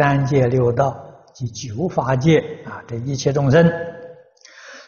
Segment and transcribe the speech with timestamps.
[0.00, 0.98] 三界六道
[1.34, 3.70] 及九法界啊，这一切众生，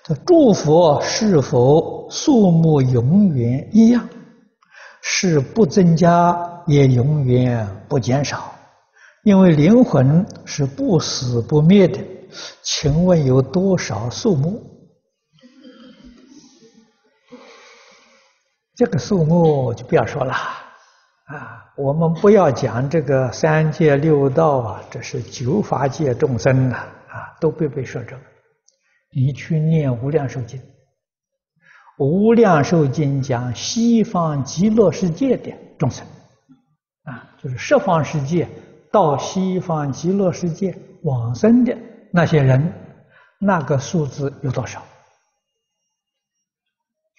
[0.03, 4.09] 这诸佛是否数目永远一样？
[5.03, 8.55] 是不增加，也永远不减少，
[9.23, 12.01] 因为灵魂是不死不灭的。
[12.63, 14.63] 请问有多少数目？
[18.75, 20.33] 这个数目就不要说了
[21.27, 21.73] 啊！
[21.77, 26.77] 我们不要讲这个三界六道啊，这是九法界众生呐
[27.09, 28.23] 啊，都不被说这个。
[29.15, 30.61] 你去念无量寿经，
[31.99, 36.07] 无量寿经讲西方极乐世界的众生
[37.05, 38.49] 啊，就是十方世界
[38.91, 41.77] 到西方极乐世界往生的
[42.11, 42.73] 那些人，
[43.39, 44.81] 那个数字有多少？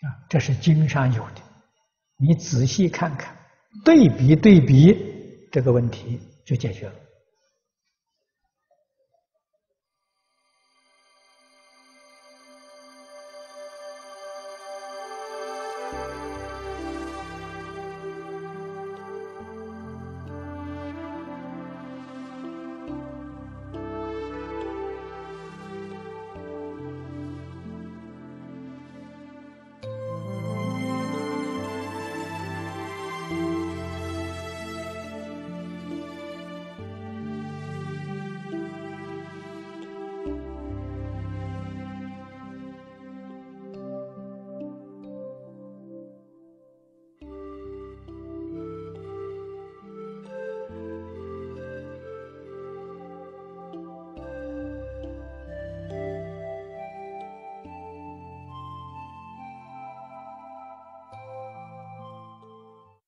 [0.01, 1.41] 啊，这是经上有的，
[2.17, 3.35] 你仔细看看，
[3.83, 4.95] 对比对比，
[5.51, 6.93] 这个问题就解决了。